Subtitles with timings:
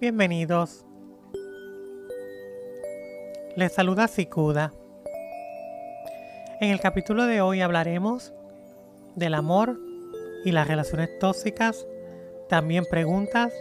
[0.00, 0.86] Bienvenidos.
[3.56, 4.72] Les saluda Sikuda.
[6.60, 8.32] En el capítulo de hoy hablaremos
[9.16, 9.76] del amor
[10.44, 11.84] y las relaciones tóxicas,
[12.48, 13.52] también preguntas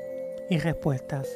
[0.48, 1.28] y respuestas.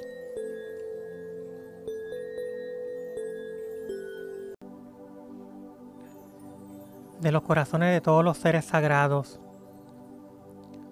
[7.22, 9.40] De los corazones de todos los seres sagrados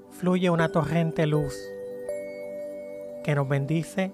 [0.09, 1.55] fluye una torrente luz
[3.23, 4.11] que nos bendice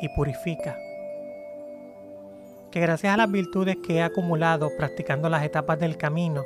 [0.00, 0.76] y purifica.
[2.70, 6.44] Que gracias a las virtudes que he acumulado practicando las etapas del camino,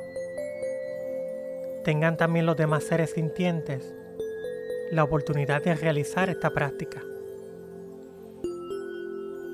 [1.83, 3.93] tengan también los demás seres sintientes
[4.91, 7.01] la oportunidad de realizar esta práctica.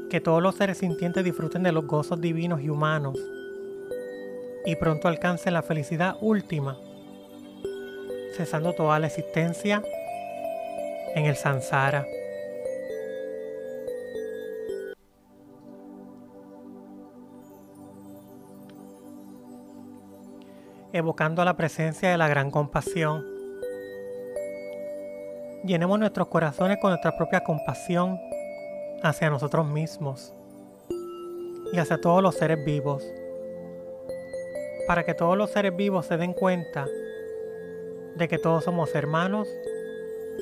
[0.09, 3.19] Que todos los seres sintientes disfruten de los gozos divinos y humanos
[4.65, 6.77] y pronto alcancen la felicidad última,
[8.35, 9.83] cesando toda la existencia
[11.15, 12.05] en el Sansara.
[20.91, 23.25] Evocando la presencia de la gran compasión.
[25.63, 28.19] Llenemos nuestros corazones con nuestra propia compasión
[29.01, 30.33] hacia nosotros mismos
[31.71, 33.03] y hacia todos los seres vivos,
[34.87, 36.85] para que todos los seres vivos se den cuenta
[38.15, 39.47] de que todos somos hermanos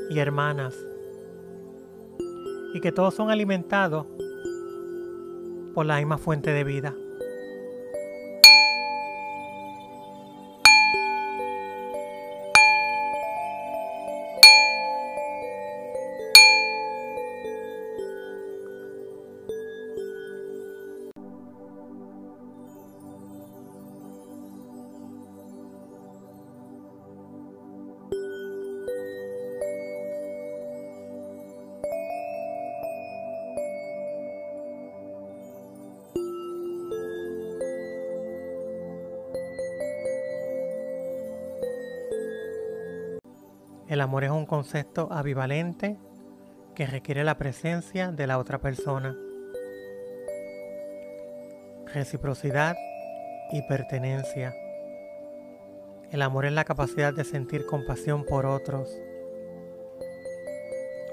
[0.10, 0.76] y hermanas,
[2.74, 4.06] y que todos son alimentados
[5.74, 6.96] por la misma fuente de vida.
[43.94, 46.00] El amor es un concepto avivalente
[46.74, 49.16] que requiere la presencia de la otra persona.
[51.94, 52.76] Reciprocidad
[53.52, 54.52] y pertenencia.
[56.10, 58.90] El amor es la capacidad de sentir compasión por otros.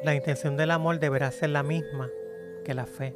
[0.03, 2.09] La intención del amor deberá ser la misma
[2.65, 3.13] que la fe,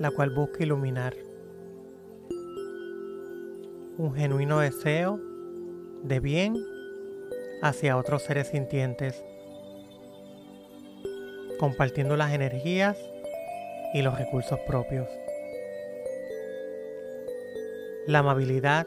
[0.00, 1.14] la cual busca iluminar.
[3.96, 5.20] Un genuino deseo
[6.02, 6.79] de bien
[7.62, 9.22] hacia otros seres sintientes,
[11.58, 12.96] compartiendo las energías
[13.92, 15.08] y los recursos propios.
[18.06, 18.86] La amabilidad,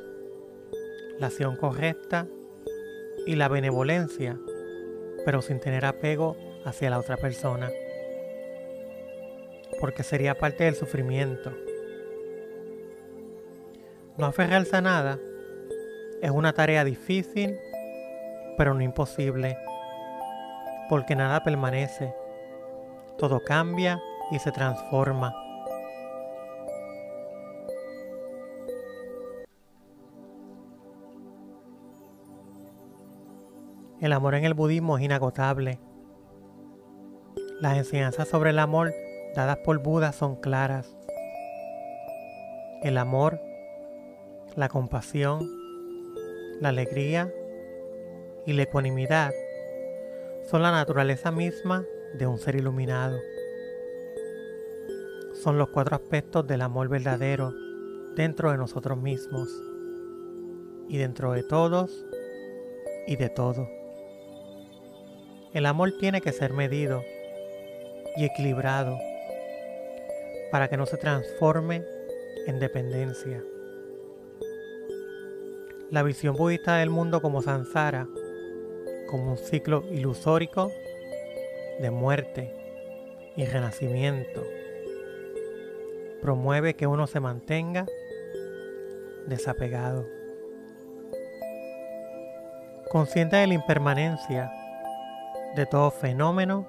[1.20, 2.28] la acción correcta
[3.26, 4.38] y la benevolencia,
[5.26, 6.36] pero sin tener apego
[6.66, 7.72] hacia la otra persona,
[9.80, 11.54] porque sería parte del sufrimiento.
[14.18, 15.20] No aferrarse a nada
[16.22, 17.58] es una tarea difícil
[18.58, 19.58] pero no imposible,
[20.90, 22.14] porque nada permanece,
[23.18, 25.36] todo cambia y se transforma.
[34.02, 35.80] El amor en el budismo es inagotable.
[37.62, 38.94] Las enseñanzas sobre el amor
[39.34, 40.98] dadas por Buda son claras.
[42.82, 43.40] El amor,
[44.58, 45.50] la compasión,
[46.60, 47.32] la alegría
[48.46, 49.34] y la ecuanimidad
[50.50, 53.20] son la naturaleza misma de un ser iluminado.
[55.34, 57.54] Son los cuatro aspectos del amor verdadero
[58.16, 59.50] dentro de nosotros mismos
[60.88, 62.06] y dentro de todos
[63.08, 63.68] y de todo.
[65.54, 67.04] El amor tiene que ser medido
[68.16, 68.98] y equilibrado
[70.52, 71.84] para que no se transforme
[72.46, 73.44] en dependencia.
[75.90, 78.08] La visión budista del mundo como Sansara
[79.14, 80.72] como un ciclo ilusórico
[81.80, 82.52] de muerte
[83.36, 84.44] y renacimiento.
[86.20, 87.86] Promueve que uno se mantenga
[89.28, 90.08] desapegado.
[92.90, 94.52] Consciente de la impermanencia
[95.56, 96.66] de todo fenómeno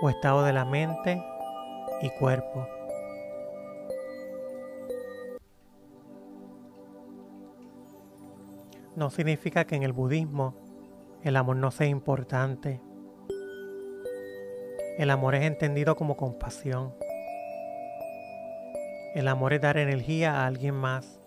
[0.00, 1.20] o estado de la mente
[2.00, 2.64] y cuerpo.
[8.94, 10.65] No significa que en el budismo
[11.26, 12.80] el amor no sea importante.
[14.96, 16.94] El amor es entendido como compasión.
[19.16, 21.18] El amor es dar energía a alguien más.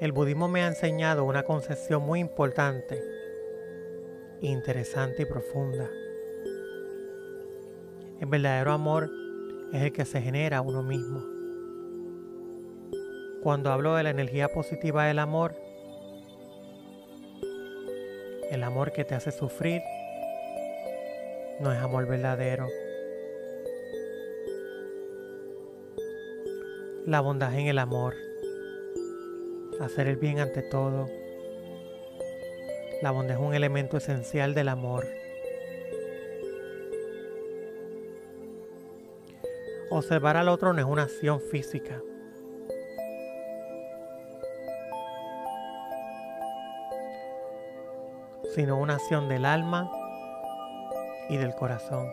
[0.00, 3.00] El budismo me ha enseñado una concepción muy importante
[4.42, 5.88] interesante y profunda.
[8.20, 9.10] El verdadero amor
[9.72, 11.22] es el que se genera a uno mismo.
[13.42, 15.54] Cuando hablo de la energía positiva del amor,
[18.50, 19.80] el amor que te hace sufrir
[21.60, 22.66] no es amor verdadero.
[27.06, 28.14] La bondad en el amor,
[29.80, 31.08] hacer el bien ante todo.
[33.02, 35.06] La bondad es un elemento esencial del amor.
[39.90, 42.02] Observar al otro no es una acción física.
[48.54, 49.90] Sino una acción del alma
[51.28, 52.08] y del corazón.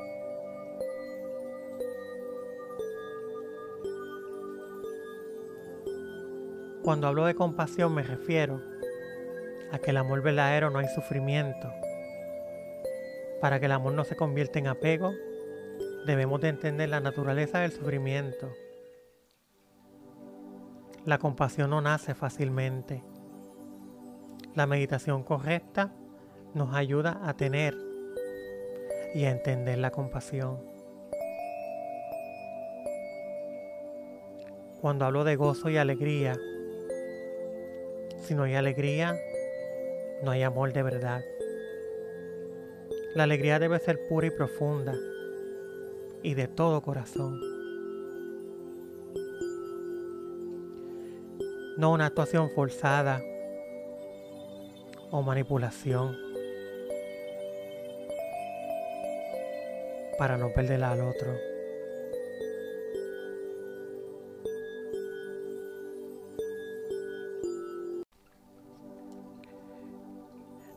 [6.84, 8.62] Cuando hablo de compasión me refiero
[9.72, 11.69] a que el amor verdadero no hay sufrimiento.
[13.42, 15.12] Para que el amor no se convierta en apego,
[16.06, 18.50] debemos de entender la naturaleza del sufrimiento.
[21.04, 23.04] La compasión no nace fácilmente.
[24.56, 25.92] La meditación correcta
[26.53, 27.75] nos ayuda a tener
[29.13, 30.59] y a entender la compasión.
[34.81, 36.38] Cuando hablo de gozo y alegría,
[38.21, 39.15] si no hay alegría,
[40.23, 41.21] no hay amor de verdad.
[43.15, 44.94] La alegría debe ser pura y profunda
[46.21, 47.39] y de todo corazón.
[51.77, 53.21] No una actuación forzada
[55.09, 56.26] o manipulación.
[60.18, 61.34] Para no perder al otro.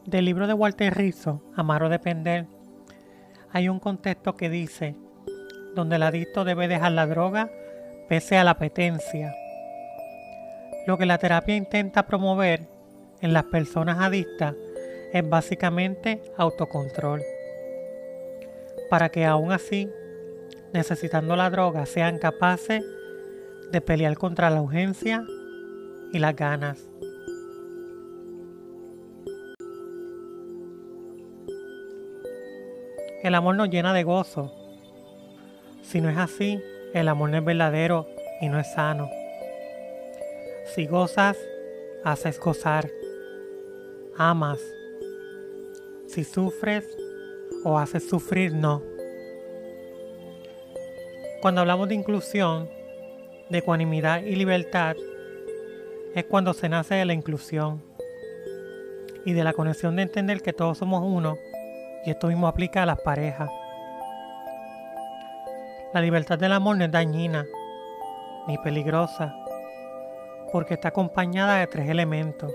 [0.06, 2.46] Del libro de Walter Rizzo, Amar o Depender,
[3.52, 4.96] hay un contexto que dice,
[5.74, 7.50] donde el adicto debe dejar la droga
[8.08, 9.34] pese a la apetencia.
[10.86, 12.66] Lo que la terapia intenta promover
[13.20, 14.54] en las personas adictas
[15.12, 17.22] es básicamente autocontrol
[18.90, 19.88] para que aún así,
[20.74, 22.84] necesitando la droga, sean capaces
[23.70, 25.24] de pelear contra la urgencia
[26.12, 26.90] y las ganas.
[33.22, 34.52] El amor nos llena de gozo.
[35.82, 36.60] Si no es así,
[36.92, 38.08] el amor no es verdadero
[38.40, 39.08] y no es sano.
[40.74, 41.36] Si gozas,
[42.02, 42.90] haces gozar.
[44.16, 44.58] Amas.
[46.08, 46.84] Si sufres,
[47.64, 48.82] o hace sufrir, no.
[51.40, 52.68] Cuando hablamos de inclusión,
[53.48, 54.96] de ecuanimidad y libertad,
[56.14, 57.82] es cuando se nace de la inclusión
[59.24, 61.36] y de la conexión de entender que todos somos uno
[62.04, 63.50] y esto mismo aplica a las parejas.
[65.92, 67.46] La libertad del amor no es dañina
[68.46, 69.34] ni peligrosa
[70.52, 72.52] porque está acompañada de tres elementos,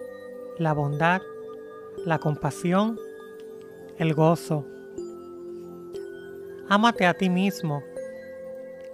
[0.58, 1.22] la bondad,
[2.06, 3.00] la compasión,
[3.98, 4.66] el gozo.
[6.68, 7.84] Ámate a ti mismo.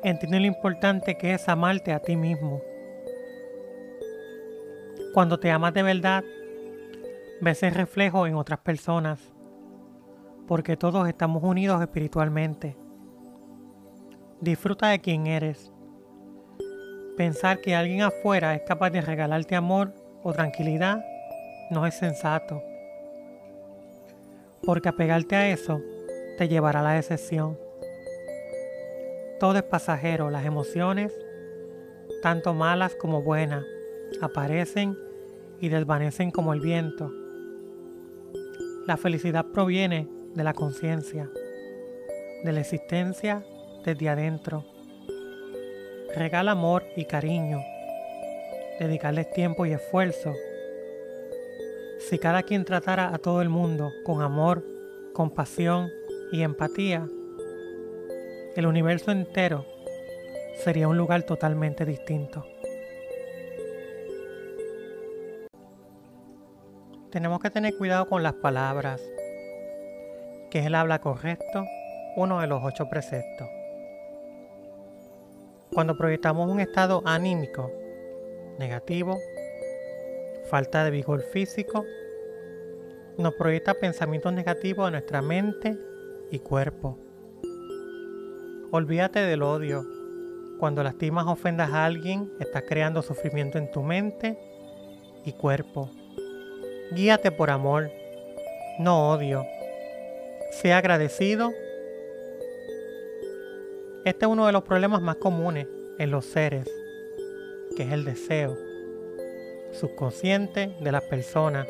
[0.04, 2.62] Entiende lo importante que es amarte a ti mismo.
[5.14, 6.22] Cuando te amas de verdad,
[7.40, 9.22] ves el reflejo en otras personas,
[10.50, 12.76] porque todos estamos unidos espiritualmente.
[14.42, 15.72] Disfruta de quien eres.
[17.16, 21.06] Pensar que alguien afuera es capaz de regalarte amor o tranquilidad
[21.70, 22.62] no es sensato,
[24.66, 25.82] porque apegarte a eso
[26.42, 27.56] te llevará la decepción.
[29.40, 31.14] Todo es pasajero, las emociones,
[32.24, 33.64] tanto malas como buenas,
[34.24, 34.98] aparecen
[35.60, 37.14] y desvanecen como el viento.
[38.88, 41.30] La felicidad proviene de la conciencia,
[42.44, 43.46] de la existencia
[43.86, 44.66] desde adentro.
[46.16, 47.60] Regala amor y cariño,
[48.80, 50.34] dedicarles tiempo y esfuerzo.
[52.00, 54.66] Si cada quien tratara a todo el mundo con amor,
[55.14, 55.92] compasión
[56.32, 57.08] y empatía,
[58.56, 59.66] el universo entero
[60.64, 62.46] sería un lugar totalmente distinto.
[67.12, 69.02] Tenemos que tener cuidado con las palabras,
[70.50, 71.66] que es el habla correcto,
[72.16, 73.48] uno de los ocho preceptos.
[75.74, 77.72] Cuando proyectamos un estado anímico
[78.58, 79.20] negativo,
[80.50, 81.86] falta de vigor físico,
[83.18, 85.78] nos proyecta pensamientos negativos a nuestra mente
[86.32, 86.98] y cuerpo.
[88.72, 89.86] Olvídate del odio.
[90.58, 94.38] Cuando lastimas ofendas a alguien, estás creando sufrimiento en tu mente
[95.26, 95.90] y cuerpo.
[96.92, 97.92] Guíate por amor,
[98.80, 99.46] no odio.
[100.52, 101.52] Sea agradecido.
[104.06, 105.68] Este es uno de los problemas más comunes
[106.00, 106.70] en los seres,
[107.76, 108.58] que es el deseo
[109.74, 111.68] subconsciente de las personas,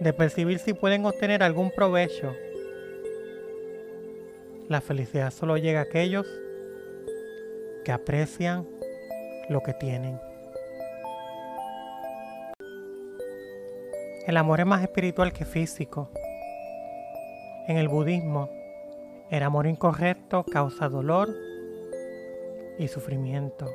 [0.00, 2.34] de percibir si pueden obtener algún provecho.
[4.68, 6.26] La felicidad solo llega a aquellos
[7.86, 8.68] que aprecian
[9.48, 10.20] lo que tienen.
[14.26, 16.10] El amor es más espiritual que físico.
[17.66, 18.50] En el budismo,
[19.30, 21.30] el amor incorrecto causa dolor
[22.78, 23.70] y sufrimiento.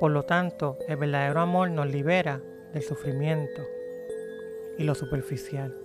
[0.00, 2.40] Por lo tanto, el verdadero amor nos libera
[2.72, 3.62] del sufrimiento
[4.78, 5.83] y lo superficial.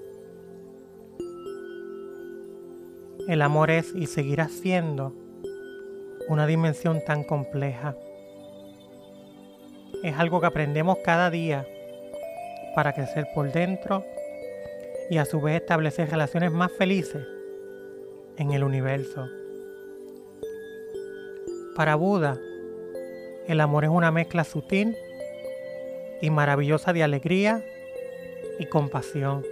[3.29, 5.13] El amor es y seguirá siendo
[6.29, 7.95] una dimensión tan compleja.
[10.03, 11.67] Es algo que aprendemos cada día
[12.73, 14.03] para crecer por dentro
[15.11, 17.23] y a su vez establecer relaciones más felices
[18.37, 19.29] en el universo.
[21.75, 22.39] Para Buda,
[23.47, 24.97] el amor es una mezcla sutil
[26.19, 27.63] y maravillosa de alegría
[28.57, 29.43] y compasión.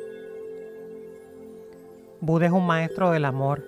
[2.20, 3.64] Buda es un maestro del amor,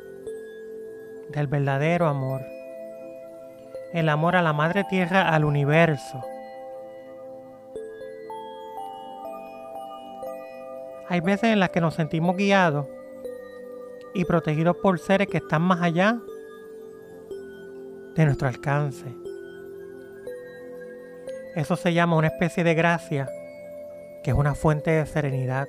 [1.30, 2.42] del verdadero amor.
[3.94, 6.24] El amor a la Madre Tierra, al universo
[11.10, 12.86] Hay veces en las que nos sentimos guiados
[14.14, 16.20] y protegidos por seres que están más allá
[18.14, 19.06] de nuestro alcance.
[21.56, 23.28] Eso se llama una especie de gracia,
[24.24, 25.68] que es una fuente de serenidad.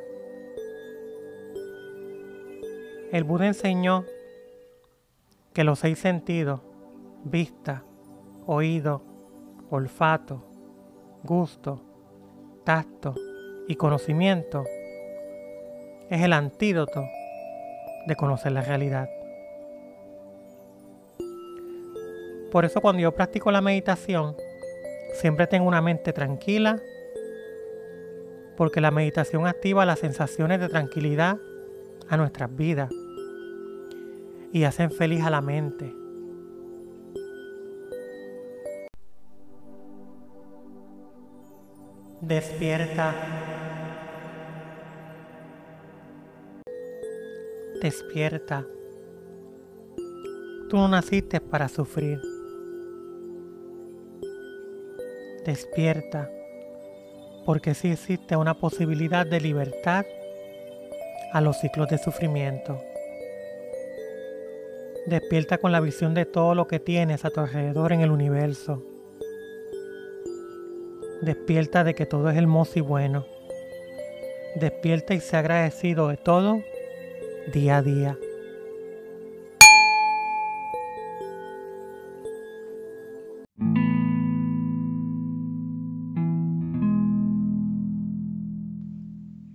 [3.12, 4.04] El Buda enseñó
[5.52, 6.60] que los seis sentidos,
[7.24, 7.82] vista,
[8.46, 9.02] oído,
[9.68, 10.46] olfato,
[11.24, 11.82] gusto,
[12.62, 13.16] tacto
[13.66, 14.64] y conocimiento,
[16.08, 17.02] es el antídoto
[18.06, 19.08] de conocer la realidad.
[22.52, 24.36] Por eso cuando yo practico la meditación,
[25.14, 26.80] siempre tengo una mente tranquila,
[28.56, 31.38] porque la meditación activa las sensaciones de tranquilidad
[32.08, 32.90] a nuestras vidas
[34.52, 35.94] y hacen feliz a la mente.
[42.20, 43.14] Despierta.
[47.80, 48.66] Despierta.
[50.68, 52.20] Tú no naciste para sufrir.
[55.46, 56.30] Despierta,
[57.46, 60.04] porque sí existe una posibilidad de libertad
[61.32, 62.89] a los ciclos de sufrimiento.
[65.06, 68.82] Despierta con la visión de todo lo que tienes a tu alrededor en el universo.
[71.22, 73.24] Despierta de que todo es hermoso y bueno.
[74.56, 76.60] Despierta y sea agradecido de todo
[77.52, 78.18] día a día.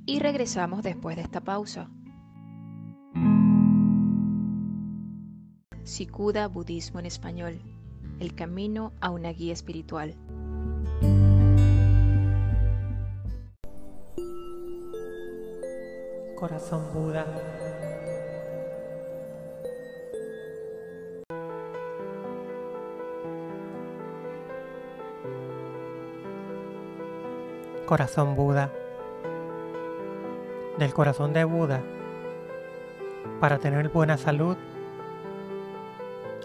[0.08, 1.90] Y regresamos después de esta pausa.
[5.96, 7.58] Sikuda Budismo en Español.
[8.20, 10.14] El camino a una guía espiritual.
[16.36, 17.25] Corazón Buda.
[27.86, 28.70] Corazón Buda.
[30.78, 31.82] Del corazón de Buda,
[33.40, 34.58] para tener buena salud,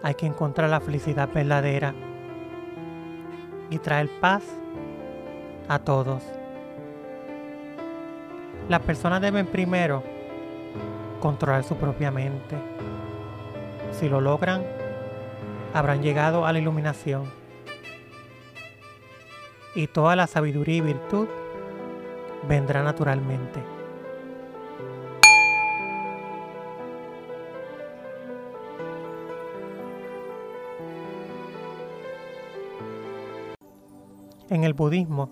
[0.02, 1.95] hay que encontrar la felicidad verdadera
[3.69, 4.42] y traer paz
[5.69, 6.23] a todos.
[8.69, 10.02] Las personas deben primero
[11.21, 12.57] controlar su propia mente.
[13.92, 14.62] Si lo logran,
[15.75, 17.30] habrán llegado a la iluminación
[19.75, 21.28] y toda la sabiduría y virtud
[22.49, 23.79] vendrá naturalmente.
[34.50, 35.30] En el budismo,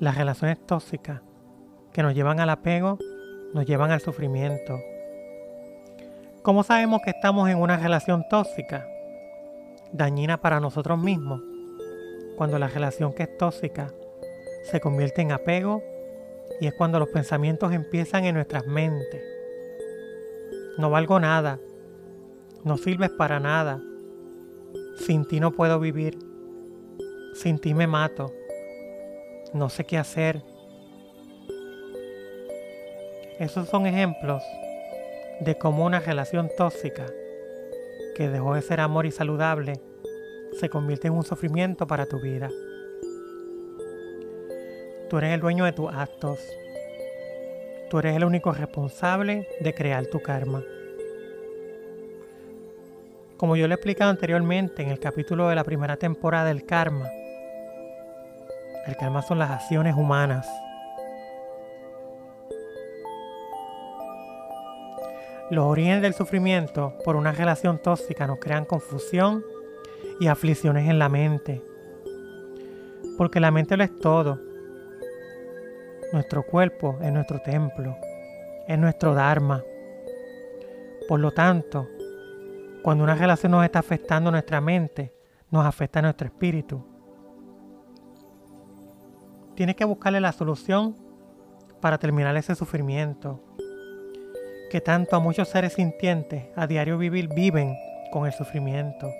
[0.00, 1.20] las relaciones tóxicas
[1.92, 2.98] que nos llevan al apego
[3.54, 4.76] nos llevan al sufrimiento.
[6.42, 8.84] ¿Cómo sabemos que estamos en una relación tóxica?
[9.92, 11.40] Dañina para nosotros mismos
[12.36, 13.92] cuando la relación que es tóxica
[14.64, 15.84] se convierte en apego
[16.60, 19.22] y es cuando los pensamientos empiezan en nuestras mentes.
[20.76, 21.60] No valgo nada,
[22.64, 23.80] no sirves para nada,
[24.96, 26.18] sin ti no puedo vivir,
[27.34, 28.32] sin ti me mato,
[29.52, 30.42] no sé qué hacer.
[33.38, 34.42] Esos son ejemplos
[35.40, 37.06] de cómo una relación tóxica
[38.14, 39.80] que dejó de ser amor y saludable
[40.58, 42.50] se convierte en un sufrimiento para tu vida.
[45.08, 46.38] Tú eres el dueño de tus actos.
[47.88, 50.62] Tú eres el único responsable de crear tu karma.
[53.36, 57.08] Como yo le he explicado anteriormente en el capítulo de la primera temporada del karma,
[58.86, 60.48] el karma son las acciones humanas.
[65.50, 69.44] Los orígenes del sufrimiento por una relación tóxica nos crean confusión
[70.20, 71.60] y aflicciones en la mente.
[73.18, 74.38] Porque la mente lo es todo.
[76.12, 77.96] Nuestro cuerpo es nuestro templo,
[78.66, 79.62] es nuestro Dharma.
[81.08, 81.88] Por lo tanto,
[82.82, 85.12] cuando una relación nos está afectando nuestra mente,
[85.50, 86.89] nos afecta nuestro espíritu.
[89.54, 90.96] Tienes que buscarle la solución
[91.80, 93.40] para terminar ese sufrimiento
[94.70, 97.76] que tanto a muchos seres sintientes a diario vivir viven
[98.12, 99.10] con el sufrimiento.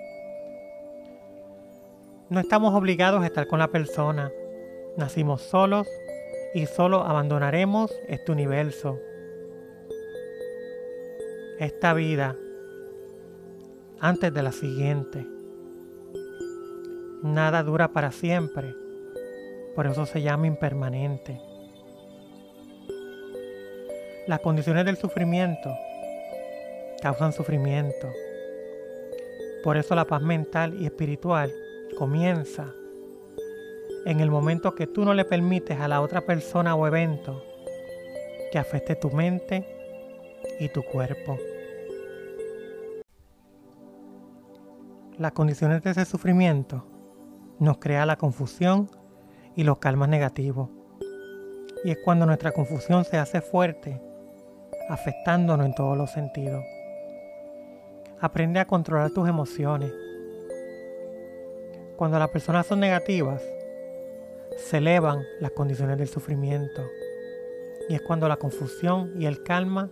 [2.29, 4.31] No estamos obligados a estar con la persona.
[4.97, 5.87] Nacimos solos
[6.53, 8.97] y solo abandonaremos este universo.
[11.59, 12.35] Esta vida
[13.99, 15.27] antes de la siguiente.
[17.21, 18.73] Nada dura para siempre,
[19.75, 21.39] por eso se llama impermanente.
[24.27, 25.69] Las condiciones del sufrimiento
[27.01, 28.07] causan sufrimiento.
[29.63, 31.51] Por eso la paz mental y espiritual
[31.97, 32.73] comienza
[34.05, 37.43] en el momento que tú no le permites a la otra persona o evento
[38.51, 39.65] que afecte tu mente
[40.59, 41.37] y tu cuerpo.
[45.17, 46.83] Las condiciones de ese sufrimiento
[47.59, 48.89] nos crea la confusión
[49.55, 50.69] y los calmas negativos.
[51.83, 54.01] Y es cuando nuestra confusión se hace fuerte,
[54.89, 56.63] afectándonos en todos los sentidos.
[58.19, 59.91] Aprende a controlar tus emociones.
[61.97, 63.41] Cuando las personas son negativas,
[64.57, 66.83] se elevan las condiciones del sufrimiento.
[67.89, 69.89] Y es cuando la confusión y el calma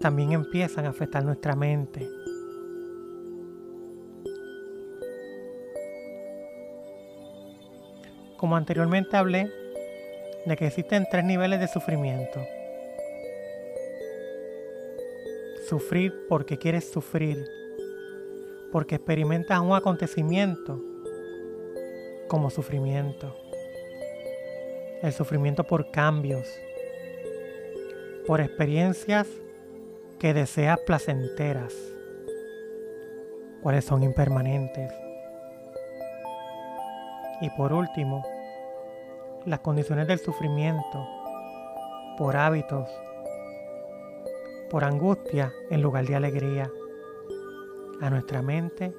[0.00, 2.08] también empiezan a afectar nuestra mente
[8.36, 9.50] Como anteriormente hablé
[10.44, 12.46] de que existen tres niveles de sufrimiento.
[15.68, 17.44] Sufrir porque quieres sufrir,
[18.70, 20.80] porque experimentas un acontecimiento
[22.28, 23.34] como sufrimiento.
[25.02, 26.46] El sufrimiento por cambios,
[28.26, 29.26] por experiencias
[30.18, 31.74] que deseas placenteras,
[33.62, 35.05] cuáles son impermanentes
[37.40, 38.24] y por último,
[39.44, 41.06] las condiciones del sufrimiento,
[42.18, 42.88] por hábitos,
[44.70, 46.70] por angustia en lugar de alegría,
[48.00, 48.92] a nuestra mente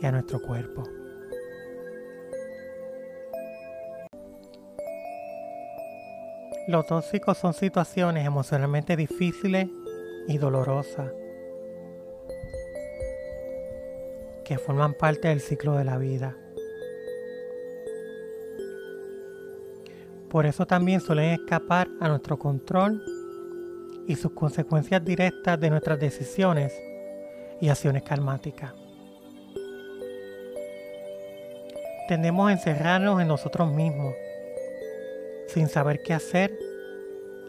[0.00, 0.84] y a nuestro cuerpo.
[6.68, 9.68] Los tóxicos son situaciones emocionalmente difíciles
[10.28, 11.10] y dolorosas
[14.50, 16.36] que forman parte del ciclo de la vida.
[20.28, 23.00] Por eso también suelen escapar a nuestro control
[24.08, 26.72] y sus consecuencias directas de nuestras decisiones
[27.60, 28.74] y acciones karmáticas.
[32.08, 34.16] Tendemos a encerrarnos en nosotros mismos,
[35.46, 36.58] sin saber qué hacer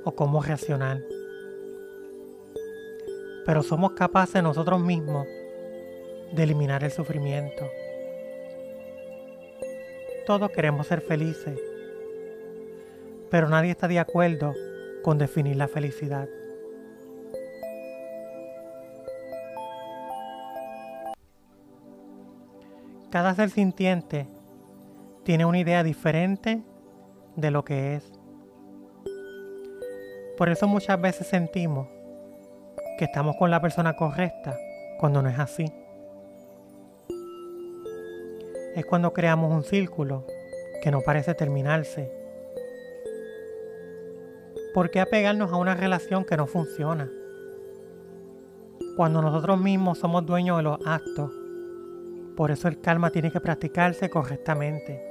[0.03, 1.01] o cómo reaccionar.
[3.43, 5.25] Pero somos capaces nosotros mismos
[6.31, 7.69] de eliminar el sufrimiento.
[10.25, 11.59] Todos queremos ser felices,
[13.29, 14.53] pero nadie está de acuerdo
[15.03, 16.27] con definir la felicidad.
[23.09, 24.27] Cada ser sintiente
[25.23, 26.61] tiene una idea diferente
[27.35, 28.09] de lo que es.
[30.37, 31.87] Por eso muchas veces sentimos
[32.97, 34.57] que estamos con la persona correcta
[34.97, 35.65] cuando no es así
[38.75, 40.25] es cuando creamos un círculo
[40.81, 42.11] que no parece terminarse.
[44.73, 47.09] ¿Por qué apegarnos a una relación que no funciona?
[48.95, 51.31] Cuando nosotros mismos somos dueños de los actos.
[52.37, 55.07] Por eso el calma tiene que practicarse correctamente.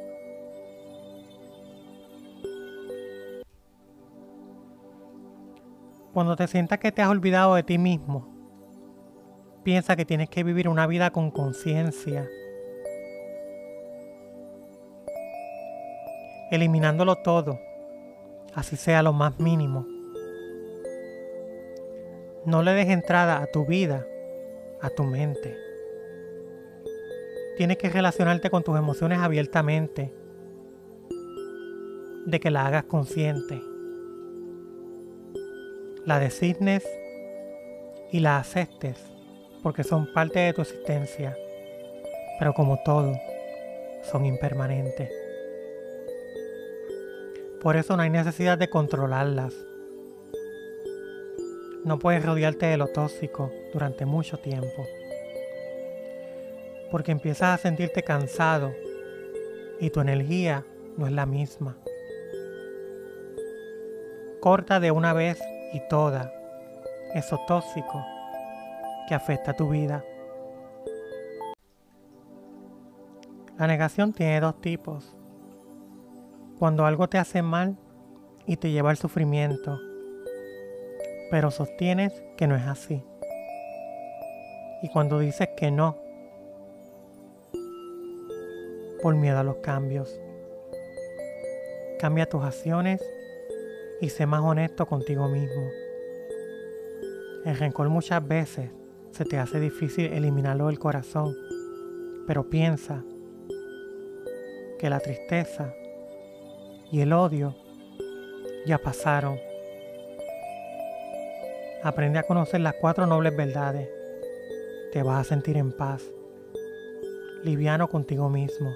[6.15, 8.27] Cuando te sientas que te has olvidado de ti mismo,
[9.63, 12.27] piensa que tienes que vivir una vida con conciencia
[16.51, 17.59] eliminándolo todo,
[18.55, 19.87] así sea lo más mínimo.
[22.45, 24.07] No le des entrada a tu vida,
[24.81, 25.57] a tu mente.
[27.57, 30.13] Tienes que relacionarte con tus emociones abiertamente,
[32.27, 33.63] de que la hagas consciente.
[36.05, 36.87] La designes
[38.11, 39.11] y la aceptes
[39.63, 41.37] porque son parte de tu existencia,
[42.39, 43.13] pero como todo,
[44.03, 45.20] son impermanentes.
[47.61, 49.55] Por eso no hay necesidad de controlarlas.
[51.85, 54.87] No puedes rodearte de lo tóxico durante mucho tiempo.
[56.91, 58.73] Porque empiezas a sentirte cansado
[59.79, 60.65] y tu energía
[60.97, 61.77] no es la misma.
[64.41, 65.39] Corta de una vez
[65.75, 66.33] y toda
[67.15, 68.05] eso tóxico
[69.09, 70.03] que afecta a tu vida.
[73.59, 75.15] La negación tiene dos tipos.
[76.61, 77.79] Cuando algo te hace mal
[78.45, 79.81] y te lleva al sufrimiento,
[81.31, 83.03] pero sostienes que no es así.
[84.83, 85.97] Y cuando dices que no,
[89.03, 90.21] por miedo a los cambios.
[91.99, 93.03] Cambia tus acciones
[94.03, 95.67] y sé más honesto contigo mismo.
[97.47, 98.71] El rencor muchas veces
[99.13, 101.35] se te hace difícil eliminarlo del corazón,
[102.27, 103.03] pero piensa
[104.79, 105.73] que la tristeza
[106.91, 107.55] y el odio
[108.67, 109.39] ya pasaron.
[111.83, 113.89] Aprende a conocer las cuatro nobles verdades.
[114.93, 116.03] Te vas a sentir en paz,
[117.45, 118.73] liviano contigo mismo,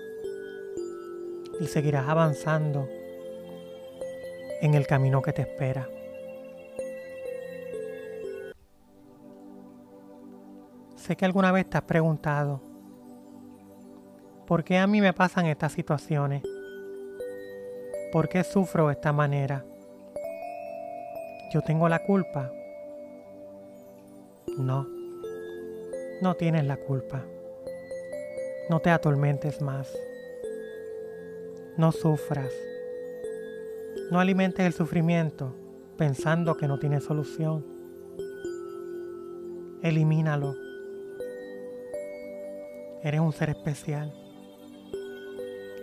[1.61, 2.89] y seguirás avanzando
[4.61, 5.89] en el camino que te espera.
[10.97, 12.75] Sé que alguna vez te has preguntado,
[14.47, 16.43] ¿Por qué a mí me pasan estas situaciones?
[18.15, 19.65] ¿Por qué sufro de esta manera?
[21.53, 22.53] ¿Yo tengo la culpa?
[24.57, 24.87] No,
[26.23, 27.25] no tienes la culpa.
[28.71, 29.93] No te atormentes más.
[31.77, 32.53] No sufras.
[34.13, 35.53] No alimentes el sufrimiento
[35.99, 37.67] pensando que no tiene solución.
[39.83, 40.55] Elimínalo.
[43.03, 44.15] Eres un ser especial.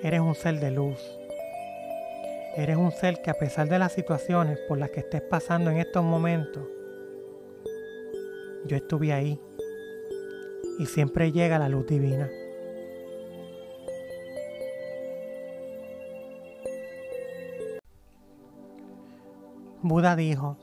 [0.02, 1.21] Eres un ser de luz.
[2.56, 5.78] Eres un ser que a pesar de las situaciones por las que estés pasando en
[5.78, 6.68] estos momentos,
[8.66, 9.40] yo estuve ahí
[10.78, 12.30] y siempre llega la luz divina.
[19.82, 20.58] Buda dijo,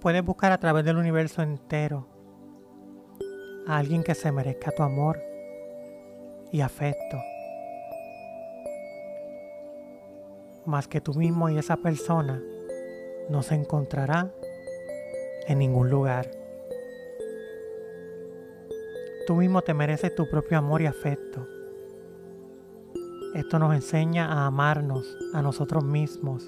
[0.00, 2.06] puedes buscar a través del universo entero
[3.66, 5.22] a alguien que se merezca tu amor
[6.52, 7.33] y afecto.
[10.66, 12.42] Más que tú mismo y esa persona
[13.28, 14.34] no se encontrará
[15.46, 16.30] en ningún lugar.
[19.26, 21.46] Tú mismo te mereces tu propio amor y afecto.
[23.34, 26.44] Esto nos enseña a amarnos a nosotros mismos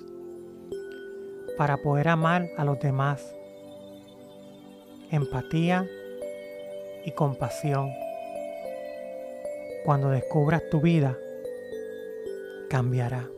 [1.56, 3.34] para poder amar a los demás.
[5.10, 5.86] Empatía
[7.04, 7.90] y compasión.
[9.84, 11.16] Cuando descubras tu vida,
[12.68, 13.35] cambiará.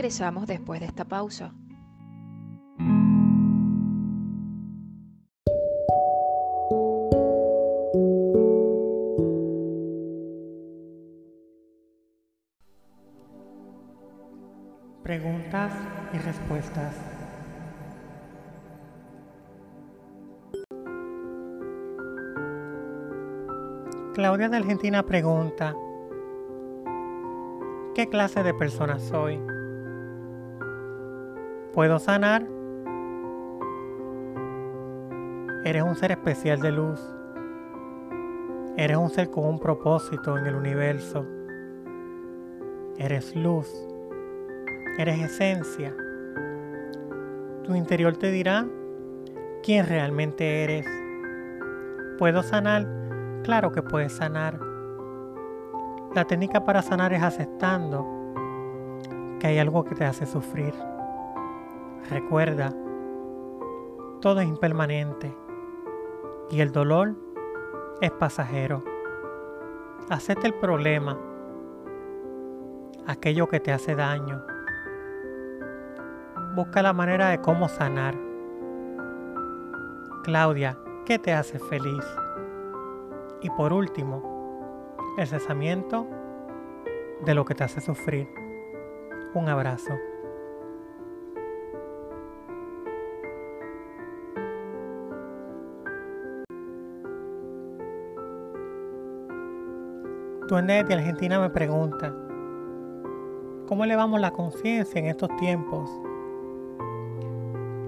[0.00, 1.52] Regresamos después de esta pausa.
[15.02, 15.74] Preguntas
[16.14, 16.96] y respuestas.
[24.14, 25.74] Claudia de Argentina pregunta,
[27.94, 29.49] ¿qué clase de persona soy?
[31.72, 32.44] ¿Puedo sanar?
[35.64, 37.00] Eres un ser especial de luz.
[38.76, 41.24] Eres un ser con un propósito en el universo.
[42.98, 43.68] Eres luz.
[44.98, 45.94] Eres esencia.
[47.62, 48.66] Tu interior te dirá
[49.62, 50.86] quién realmente eres.
[52.18, 52.84] ¿Puedo sanar?
[53.44, 54.58] Claro que puedes sanar.
[56.16, 58.04] La técnica para sanar es aceptando
[59.38, 60.74] que hay algo que te hace sufrir.
[62.10, 62.74] Recuerda,
[64.20, 65.32] todo es impermanente
[66.50, 67.14] y el dolor
[68.00, 68.82] es pasajero.
[70.08, 71.16] Acepta el problema,
[73.06, 74.42] aquello que te hace daño.
[76.56, 78.16] Busca la manera de cómo sanar.
[80.24, 82.04] Claudia, ¿qué te hace feliz?
[83.40, 86.08] Y por último, el cesamiento
[87.24, 88.28] de lo que te hace sufrir.
[89.32, 90.09] Un abrazo.
[100.50, 102.12] Duende de Argentina me pregunta,
[103.68, 105.88] ¿cómo elevamos la conciencia en estos tiempos?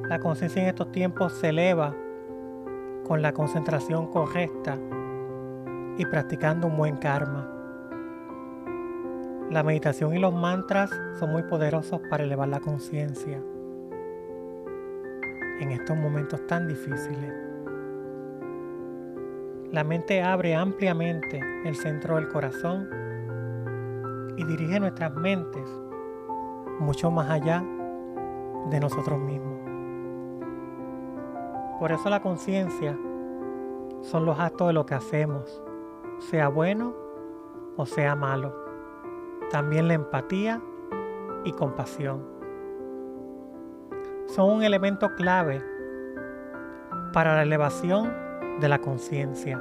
[0.09, 1.93] La conciencia en estos tiempos se eleva
[3.05, 4.79] con la concentración correcta
[5.99, 7.51] y practicando un buen karma.
[9.51, 13.43] La meditación y los mantras son muy poderosos para elevar la conciencia
[15.59, 17.52] en estos momentos tan difíciles.
[19.73, 22.91] La mente abre ampliamente el centro del corazón
[24.37, 25.67] y dirige nuestras mentes
[26.79, 27.65] mucho más allá
[28.69, 29.59] de nosotros mismos.
[31.81, 32.99] Por eso la conciencia
[34.03, 35.63] son los actos de lo que hacemos,
[36.19, 36.95] sea bueno
[37.79, 38.55] o sea malo.
[39.51, 40.61] También la empatía
[41.45, 42.23] y compasión.
[44.27, 45.63] Son un elemento clave
[47.15, 48.22] para la elevación
[48.63, 49.61] de la conciencia.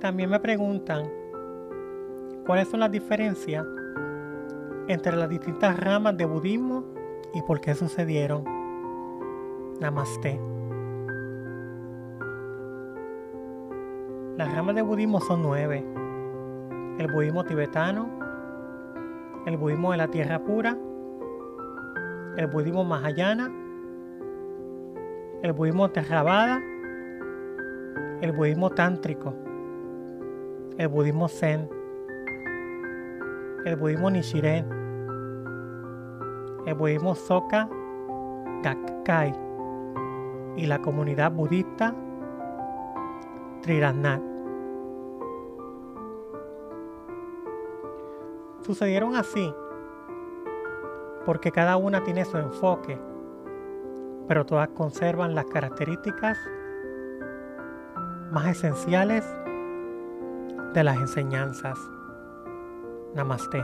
[0.00, 1.10] También me preguntan
[2.46, 3.66] cuáles son las diferencias
[4.86, 6.84] entre las distintas ramas de budismo
[7.34, 8.44] y por qué sucedieron.
[9.80, 10.40] Namaste.
[14.36, 15.84] Las ramas de budismo son nueve.
[16.98, 18.23] El budismo tibetano,
[19.46, 20.76] el budismo de la tierra pura,
[22.36, 23.52] el budismo mahayana,
[25.42, 26.62] el budismo Theravada,
[28.20, 29.34] el budismo tántrico,
[30.78, 31.68] el budismo zen,
[33.64, 34.66] el budismo Nichiren,
[36.66, 37.68] el budismo Soka
[38.62, 39.34] Gakkai
[40.56, 41.94] y la comunidad budista
[43.62, 44.33] Triratnat.
[48.64, 49.54] Sucedieron así
[51.26, 52.98] porque cada una tiene su enfoque,
[54.26, 56.38] pero todas conservan las características
[58.30, 59.24] más esenciales
[60.72, 61.78] de las enseñanzas.
[63.14, 63.62] Namaste.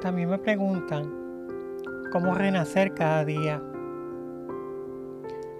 [0.00, 1.48] También me preguntan
[2.10, 3.62] cómo renacer cada día.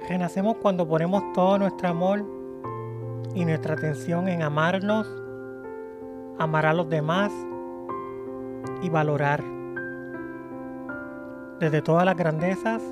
[0.08, 2.41] Renacemos cuando ponemos todo nuestro amor
[3.34, 5.06] y nuestra atención en amarnos,
[6.38, 7.32] amar a los demás
[8.82, 9.42] y valorar
[11.58, 12.82] desde todas las grandezas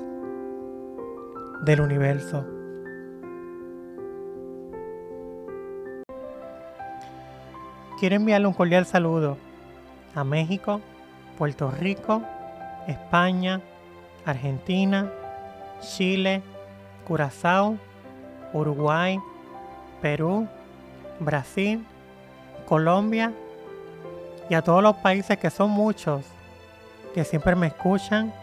[1.63, 2.45] del universo.
[7.99, 9.37] Quiero enviarle un cordial saludo
[10.15, 10.81] a México,
[11.37, 12.23] Puerto Rico,
[12.87, 13.61] España,
[14.25, 15.11] Argentina,
[15.81, 16.41] Chile,
[17.05, 17.77] Curazao,
[18.53, 19.19] Uruguay,
[20.01, 20.47] Perú,
[21.19, 21.85] Brasil,
[22.67, 23.31] Colombia
[24.49, 26.25] y a todos los países que son muchos
[27.13, 28.33] que siempre me escuchan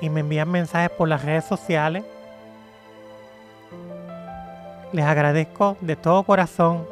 [0.00, 2.04] y me envían mensajes por las redes sociales.
[4.92, 6.86] Les agradezco de todo corazón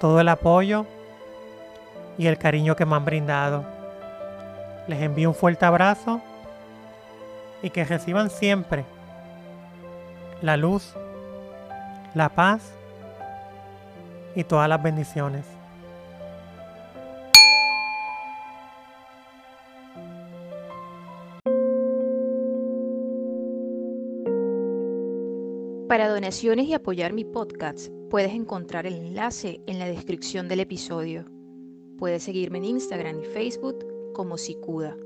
[0.00, 0.84] todo el apoyo
[2.18, 3.64] y el cariño que me han brindado.
[4.88, 6.20] Les envío un fuerte abrazo
[7.62, 8.84] y que reciban siempre
[10.40, 10.94] la luz,
[12.14, 12.72] la paz
[14.34, 15.46] y todas las bendiciones.
[25.92, 31.26] Para donaciones y apoyar mi podcast, puedes encontrar el enlace en la descripción del episodio.
[31.98, 34.96] Puedes seguirme en Instagram y Facebook como Sikuda.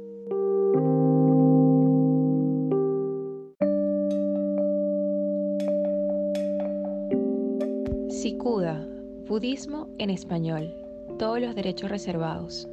[9.27, 10.73] Budismo en español.
[11.19, 12.69] Todos los derechos reservados.